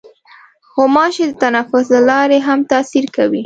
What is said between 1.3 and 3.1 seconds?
تنفس له لارې هم تاثیر